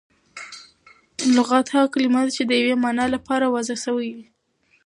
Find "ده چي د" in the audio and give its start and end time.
2.25-2.51